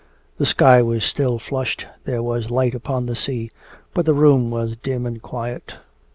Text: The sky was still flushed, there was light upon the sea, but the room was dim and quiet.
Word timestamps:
The 0.39 0.47
sky 0.47 0.81
was 0.81 1.05
still 1.05 1.37
flushed, 1.37 1.85
there 2.05 2.23
was 2.23 2.49
light 2.49 2.73
upon 2.73 3.05
the 3.05 3.15
sea, 3.15 3.51
but 3.93 4.07
the 4.07 4.15
room 4.15 4.49
was 4.49 4.75
dim 4.75 5.05
and 5.05 5.21
quiet. 5.21 5.75